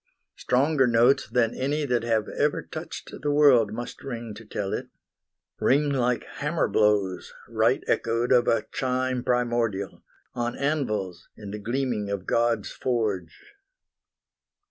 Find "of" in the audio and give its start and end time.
8.31-8.47, 12.09-12.25